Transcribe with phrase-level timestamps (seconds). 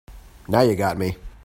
[0.47, 1.15] Now you got me.